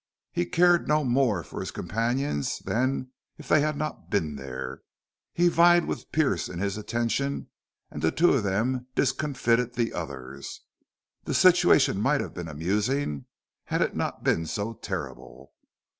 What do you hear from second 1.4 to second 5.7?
for his companions than if they had not been there. He